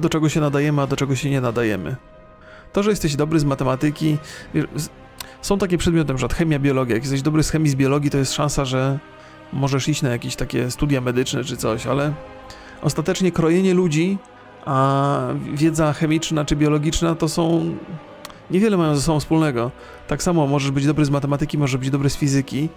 [0.00, 1.96] do czego się nadajemy, a do czego się nie nadajemy.
[2.72, 4.16] To, że jesteś dobry z matematyki,
[4.54, 4.66] wiesz,
[5.42, 6.34] są takie przedmioty, np.
[6.34, 6.94] chemia, biologia.
[6.94, 8.98] Jak jesteś dobry z chemii, z biologii, to jest szansa, że
[9.52, 12.12] możesz iść na jakieś takie studia medyczne czy coś, ale
[12.82, 14.18] ostatecznie krojenie ludzi,
[14.64, 15.18] a
[15.54, 17.74] wiedza chemiczna czy biologiczna to są.
[18.50, 19.70] niewiele mają ze sobą wspólnego.
[20.08, 22.68] Tak samo możesz być dobry z matematyki, możesz być dobry z fizyki,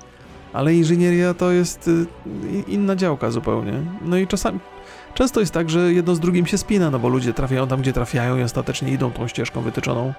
[0.54, 2.06] ale inżynieria to jest y,
[2.68, 3.74] inna działka zupełnie.
[4.02, 4.60] No i czasami.
[5.14, 7.94] Często jest tak, że jedno z drugim się spina, no bo ludzie trafiają tam, gdzie
[7.94, 10.14] trafiają i ostatecznie idą tą ścieżką wytyczoną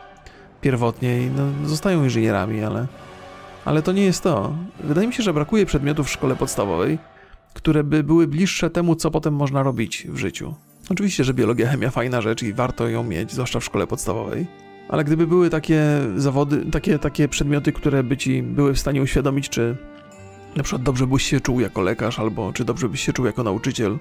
[0.61, 2.87] pierwotnie i no, zostają inżynierami, ale
[3.65, 4.55] ale to nie jest to.
[4.81, 6.99] Wydaje mi się, że brakuje przedmiotów w szkole podstawowej,
[7.55, 10.55] które by były bliższe temu, co potem można robić w życiu.
[10.91, 14.47] Oczywiście, że biologia, chemia fajna rzecz i warto ją mieć, zwłaszcza w szkole podstawowej.
[14.89, 15.83] Ale gdyby były takie
[16.17, 19.77] zawody, takie, takie przedmioty, które by ci były w stanie uświadomić, czy
[20.57, 23.43] na przykład dobrze byś się czuł jako lekarz, albo czy dobrze byś się czuł jako
[23.43, 23.99] nauczyciel,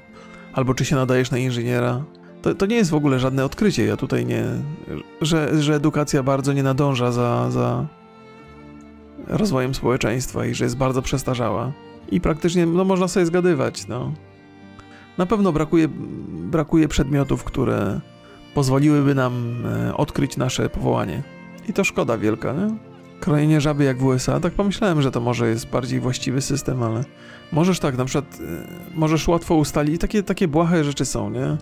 [0.54, 2.04] albo czy się nadajesz na inżyniera,
[2.42, 3.86] to, to nie jest w ogóle żadne odkrycie.
[3.86, 4.44] Ja tutaj nie.
[5.22, 7.86] że, że edukacja bardzo nie nadąża za, za
[9.28, 11.72] rozwojem społeczeństwa i że jest bardzo przestarzała.
[12.12, 14.12] I praktycznie, no można sobie zgadywać, no.
[15.18, 15.88] Na pewno brakuje,
[16.28, 18.00] brakuje przedmiotów, które
[18.54, 21.24] pozwoliłyby nam e, odkryć nasze powołanie.
[21.70, 22.78] I to szkoda wielka, nie?
[23.20, 27.04] Krojenie żaby jak w USA, tak pomyślałem, że to może jest bardziej właściwy system, ale
[27.54, 28.44] możesz tak, na przykład y,
[28.96, 31.58] możesz łatwo ustalić, takie, takie błahe rzeczy są, nie?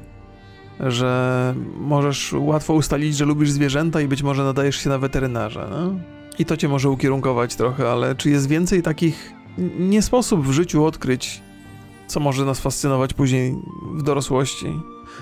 [0.79, 5.93] Że możesz łatwo ustalić, że lubisz zwierzęta i być może nadajesz się na weterynarza, no?
[6.39, 9.33] I to cię może ukierunkować trochę, ale czy jest więcej takich...
[9.79, 11.41] Nie sposób w życiu odkryć,
[12.07, 13.55] co może nas fascynować później
[13.93, 14.79] w dorosłości.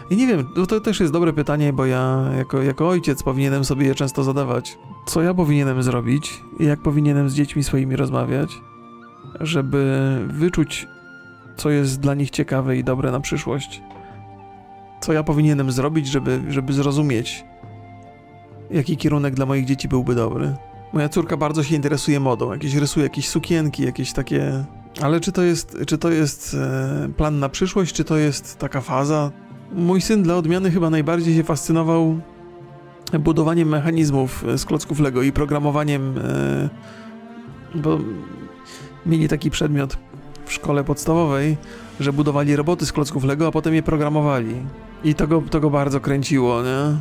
[0.09, 3.65] I nie wiem, to, to też jest dobre pytanie, bo ja jako, jako ojciec powinienem
[3.65, 4.77] sobie je często zadawać.
[5.05, 8.61] Co ja powinienem zrobić jak powinienem z dziećmi swoimi rozmawiać,
[9.39, 10.87] żeby wyczuć,
[11.55, 13.81] co jest dla nich ciekawe i dobre na przyszłość.
[15.01, 17.45] Co ja powinienem zrobić, żeby, żeby zrozumieć,
[18.71, 20.55] jaki kierunek dla moich dzieci byłby dobry.
[20.93, 24.65] Moja córka bardzo się interesuje modą, jakieś rysuje jakieś sukienki, jakieś takie...
[25.01, 28.81] Ale czy to jest, czy to jest e, plan na przyszłość, czy to jest taka
[28.81, 29.31] faza?
[29.71, 32.19] Mój syn dla odmiany chyba najbardziej się fascynował
[33.19, 36.69] budowaniem mechanizmów e, z klocków Lego i programowaniem, e,
[37.75, 37.99] bo
[39.05, 39.97] mieli taki przedmiot
[40.45, 41.57] w szkole podstawowej,
[41.99, 44.55] że budowali roboty z klocków Lego, a potem je programowali.
[45.03, 46.97] I to go, to go bardzo kręciło, nie?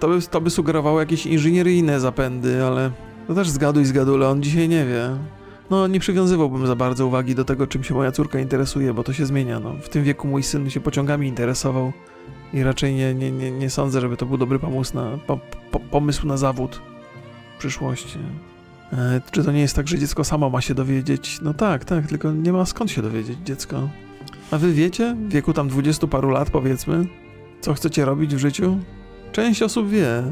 [0.00, 2.90] To by, to by sugerowało jakieś inżynieryjne zapędy, ale
[3.26, 5.16] to też zgaduj zgadule, on dzisiaj nie wie.
[5.70, 9.12] No, nie przywiązywałbym za bardzo uwagi do tego, czym się moja córka interesuje, bo to
[9.12, 9.60] się zmienia.
[9.60, 9.74] No.
[9.82, 11.92] W tym wieku mój syn się pociągami interesował
[12.52, 15.38] i raczej nie, nie, nie, nie sądzę, żeby to był dobry pomysł na, po,
[15.70, 16.80] po, pomysł na zawód
[17.56, 18.18] w przyszłości.
[18.92, 21.38] E, czy to nie jest tak, że dziecko samo ma się dowiedzieć?
[21.42, 23.88] No tak, tak, tylko nie ma skąd się dowiedzieć dziecko.
[24.50, 27.06] A wy wiecie, w wieku tam dwudziestu paru lat powiedzmy,
[27.60, 28.78] co chcecie robić w życiu?
[29.32, 30.22] Część osób wie.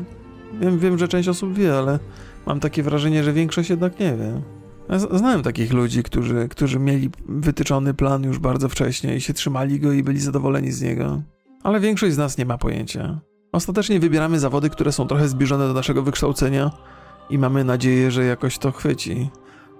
[0.60, 1.98] Wiem, wiem, że część osób wie, ale
[2.46, 4.42] mam takie wrażenie, że większość jednak nie wie.
[5.10, 9.92] Znałem takich ludzi, którzy, którzy mieli wytyczony plan już bardzo wcześnie i się trzymali go
[9.92, 11.22] i byli zadowoleni z niego.
[11.62, 13.20] Ale większość z nas nie ma pojęcia.
[13.52, 16.70] Ostatecznie wybieramy zawody, które są trochę zbliżone do naszego wykształcenia
[17.30, 19.30] i mamy nadzieję, że jakoś to chwyci.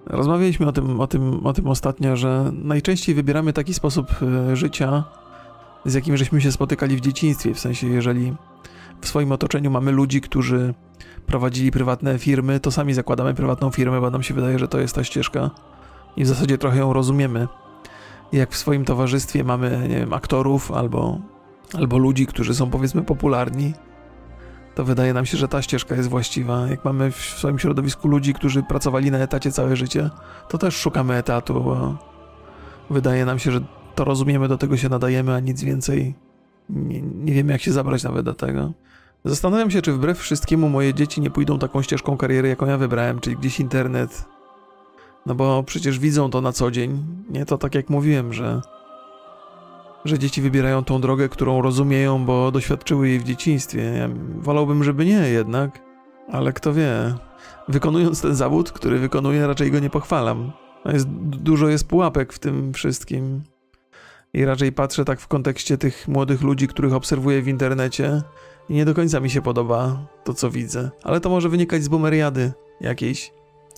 [0.06, 5.04] Rozmawialiśmy o tym, o tym, o tym ostatnio, że najczęściej wybieramy taki sposób e, życia,
[5.84, 7.54] z jakim żeśmy się spotykali w dzieciństwie.
[7.54, 8.34] W sensie, jeżeli
[9.00, 10.74] w swoim otoczeniu mamy ludzi, którzy
[11.26, 14.94] prowadzili prywatne firmy, to sami zakładamy prywatną firmę, bo nam się wydaje, że to jest
[14.94, 15.50] ta ścieżka
[16.16, 17.48] i w zasadzie trochę ją rozumiemy.
[18.32, 21.18] Jak w swoim towarzystwie mamy, nie wiem, aktorów albo,
[21.74, 23.72] albo ludzi, którzy są powiedzmy popularni,
[24.78, 26.68] to wydaje nam się, że ta ścieżka jest właściwa.
[26.68, 30.10] Jak mamy w swoim środowisku ludzi, którzy pracowali na etacie całe życie,
[30.48, 31.96] to też szukamy etatu, bo
[32.90, 33.60] wydaje nam się, że
[33.94, 36.14] to rozumiemy, do tego się nadajemy, a nic więcej
[36.70, 38.72] nie, nie wiemy, jak się zabrać nawet do tego.
[39.24, 43.20] Zastanawiam się, czy wbrew wszystkiemu moje dzieci nie pójdą taką ścieżką kariery, jaką ja wybrałem,
[43.20, 44.24] czyli gdzieś internet.
[45.26, 47.04] No bo przecież widzą to na co dzień.
[47.30, 48.60] Nie to tak jak mówiłem, że
[50.04, 53.82] że dzieci wybierają tą drogę, którą rozumieją, bo doświadczyły jej w dzieciństwie.
[53.82, 54.08] Ja
[54.38, 55.82] wolałbym, żeby nie jednak,
[56.32, 57.14] ale kto wie.
[57.68, 60.52] Wykonując ten zawód, który wykonuję, raczej go nie pochwalam.
[60.84, 63.42] Jest, dużo jest pułapek w tym wszystkim.
[64.34, 68.22] I raczej patrzę tak w kontekście tych młodych ludzi, których obserwuję w internecie
[68.68, 70.90] i nie do końca mi się podoba to, co widzę.
[71.02, 73.32] Ale to może wynikać z bumeriady jakiejś.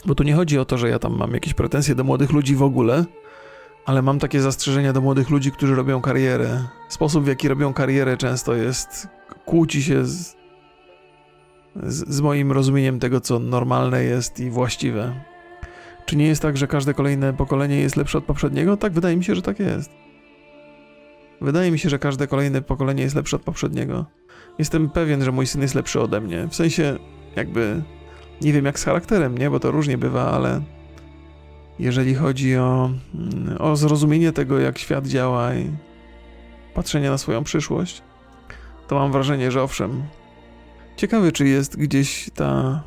[0.07, 2.57] Bo tu nie chodzi o to, że ja tam mam jakieś pretensje do młodych ludzi
[2.57, 3.05] w ogóle,
[3.91, 6.65] ale mam takie zastrzeżenia do młodych ludzi, którzy robią karierę.
[6.89, 9.09] Sposób, w jaki robią karierę, często jest.
[9.45, 10.37] kłóci się z,
[11.83, 15.25] z, z moim rozumieniem tego, co normalne jest i właściwe.
[16.07, 18.77] Czy nie jest tak, że każde kolejne pokolenie jest lepsze od poprzedniego?
[18.77, 19.91] Tak, wydaje mi się, że tak jest.
[21.41, 24.07] Wydaje mi się, że każde kolejne pokolenie jest lepsze od poprzedniego.
[24.59, 26.49] Jestem pewien, że mój syn jest lepszy ode mnie.
[26.51, 26.99] W sensie,
[27.37, 27.83] jakby.
[28.43, 29.51] Nie wiem jak z charakterem, nie?
[29.51, 30.61] Bo to różnie bywa, ale.
[31.81, 32.91] Jeżeli chodzi o,
[33.59, 35.71] o zrozumienie tego, jak świat działa i
[36.75, 38.03] patrzenie na swoją przyszłość,
[38.89, 40.03] to mam wrażenie, że owszem.
[40.97, 42.83] Ciekawy, czy jest gdzieś ta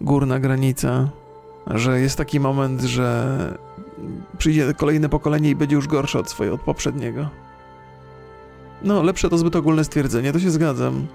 [0.00, 1.08] górna granica,
[1.66, 3.58] że jest taki moment, że
[4.38, 7.28] przyjdzie kolejne pokolenie i będzie już gorsze od swojego, od poprzedniego.
[8.82, 11.06] No, lepsze to zbyt ogólne stwierdzenie, to się zgadzam.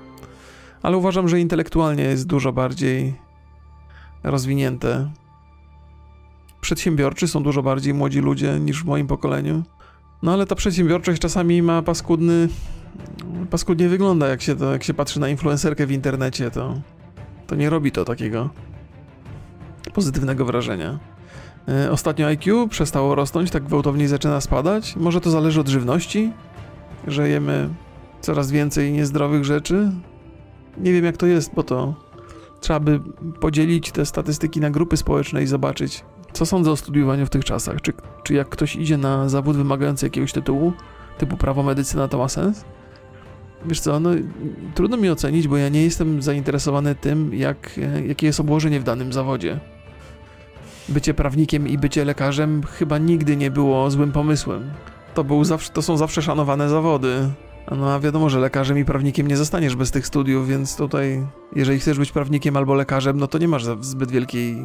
[0.82, 3.15] Ale uważam, że intelektualnie jest dużo bardziej
[4.23, 5.12] rozwinięte.
[6.65, 9.63] Przedsiębiorczy są dużo bardziej młodzi ludzie niż w moim pokoleniu.
[10.23, 12.49] No ale ta przedsiębiorczość czasami ma paskudny.
[13.49, 16.82] Paskudnie wygląda, jak się, to, jak się patrzy na influencerkę w internecie, to,
[17.47, 18.49] to nie robi to takiego
[19.93, 20.99] pozytywnego wrażenia.
[21.67, 24.95] E, Ostatnio IQ przestało rosnąć, tak gwałtownie zaczyna spadać.
[24.95, 26.32] Może to zależy od żywności,
[27.08, 27.69] że jemy
[28.21, 29.91] coraz więcej niezdrowych rzeczy.
[30.78, 31.93] Nie wiem jak to jest, bo to
[32.62, 32.99] trzeba by
[33.39, 36.04] podzielić te statystyki na grupy społeczne i zobaczyć,
[36.35, 37.81] co sądzę o studiowaniu w tych czasach.
[37.81, 37.93] Czy,
[38.23, 40.73] czy jak ktoś idzie na zawód wymagający jakiegoś tytułu,
[41.17, 42.65] typu prawo, medycyna, to ma sens?
[43.65, 44.09] Wiesz co, no
[44.75, 49.13] trudno mi ocenić, bo ja nie jestem zainteresowany tym, jak, jakie jest obłożenie w danym
[49.13, 49.59] zawodzie.
[50.89, 54.71] Bycie prawnikiem i bycie lekarzem chyba nigdy nie było złym pomysłem.
[55.13, 57.29] To, był zawsze, to są zawsze szanowane zawody.
[57.71, 61.79] No a wiadomo, że lekarzem i prawnikiem nie zostaniesz bez tych studiów, więc tutaj, jeżeli
[61.79, 64.57] chcesz być prawnikiem albo lekarzem, no to nie masz zbyt wielkiej,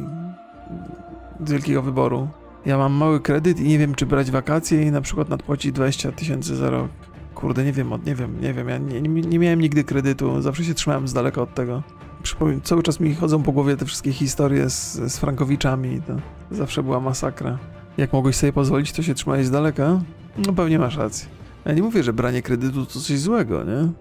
[1.49, 2.27] wielkiego wyboru.
[2.65, 6.11] Ja mam mały kredyt i nie wiem, czy brać wakacje i na przykład nadpłacić 20
[6.11, 6.89] tysięcy za rok.
[7.35, 10.63] Kurde, nie wiem, od- nie wiem, nie wiem, ja nie, nie, miałem nigdy kredytu, zawsze
[10.63, 11.83] się trzymałem z daleka od tego.
[12.23, 16.13] Przypomnę, cały czas mi chodzą po głowie te wszystkie historie z, z Frankowiczami, to
[16.55, 17.57] zawsze była masakra.
[17.97, 20.01] Jak mogłeś sobie pozwolić, to się trzymałeś z daleka?
[20.47, 21.29] No pewnie masz rację.
[21.65, 23.91] Ja nie mówię, że branie kredytu to coś złego, nie?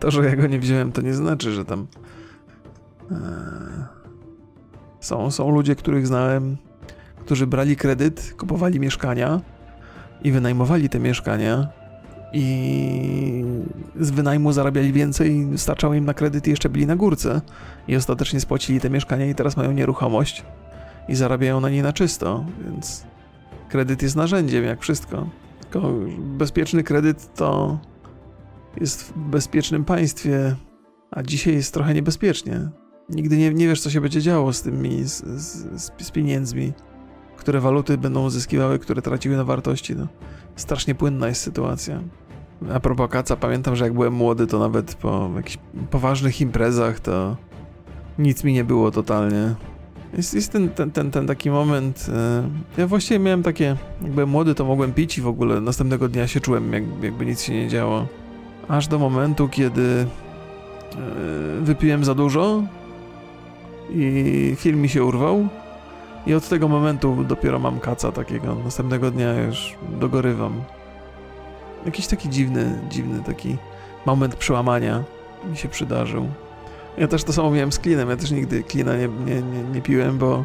[0.00, 1.86] To, że ja go nie wziąłem, to nie znaczy, że tam...
[3.10, 3.16] Eee,
[5.00, 6.56] Są, są ludzie, których znałem,
[7.16, 9.40] którzy brali kredyt, kupowali mieszkania
[10.22, 11.68] i wynajmowali te mieszkania
[12.32, 13.44] i
[14.00, 17.40] z wynajmu zarabiali więcej, starczało im na kredyt i jeszcze byli na górce
[17.88, 20.44] i ostatecznie spłacili te mieszkania i teraz mają nieruchomość
[21.08, 23.06] i zarabiają na niej na czysto, więc
[23.68, 25.26] kredyt jest narzędziem, jak wszystko.
[25.60, 27.78] Tylko bezpieczny kredyt to
[28.80, 30.56] jest w bezpiecznym państwie,
[31.10, 32.68] a dzisiaj jest trochę niebezpiecznie.
[33.10, 36.72] Nigdy nie, nie wiesz, co się będzie działo z tymi, z, z, z pieniędzmi,
[37.36, 39.96] które waluty będą uzyskiwały, które traciły na wartości.
[39.96, 40.06] No.
[40.56, 42.00] Strasznie płynna jest sytuacja.
[42.74, 45.58] A propos kaca, pamiętam, że jak byłem młody, to nawet po jakichś
[45.90, 47.36] poważnych imprezach to
[48.18, 49.54] nic mi nie było totalnie.
[50.16, 52.06] Jest, jest ten, ten, ten, ten taki moment.
[52.76, 53.76] e, Ja właściwie miałem takie.
[54.02, 57.26] Jak byłem młody, to mogłem pić i w ogóle następnego dnia się czułem, jak, jakby
[57.26, 58.06] nic się nie działo.
[58.68, 60.06] Aż do momentu, kiedy e,
[61.62, 62.62] wypiłem za dużo
[63.92, 65.48] i film mi się urwał.
[66.26, 68.54] I od tego momentu dopiero mam kaca takiego.
[68.54, 70.62] Następnego dnia już dogorywam.
[71.86, 73.56] Jakiś taki dziwny, dziwny taki
[74.06, 75.04] moment przełamania
[75.50, 76.28] mi się przydarzył.
[76.98, 78.10] Ja też to samo miałem z klinem.
[78.10, 80.44] Ja też nigdy klina nie, nie, nie, nie piłem, bo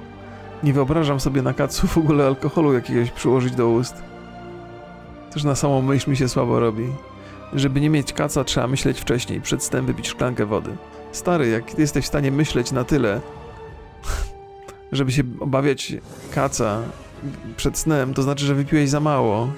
[0.63, 3.95] nie wyobrażam sobie na kacu w ogóle alkoholu jakiegoś przyłożyć do ust.
[5.33, 6.87] Też na samą myśl mi się słabo robi.
[7.53, 10.75] Żeby nie mieć kaca, trzeba myśleć wcześniej, przed snem wypić szklankę wody.
[11.15, 13.21] Stary, jak ty jesteś w stanie myśleć na tyle,
[14.91, 15.93] żeby się obawiać
[16.31, 16.81] kaca
[17.57, 19.49] przed snem, to znaczy, że wypiłeś za mało.